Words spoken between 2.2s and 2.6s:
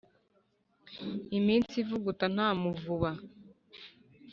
nta